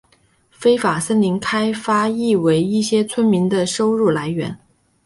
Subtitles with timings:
[0.49, 4.57] 非法森林开发亦为一些村民的收入来源。